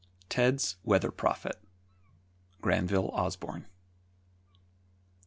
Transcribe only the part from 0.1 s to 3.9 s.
TED'S WEATHER PROPHET. GRANVILLE OSBORNE.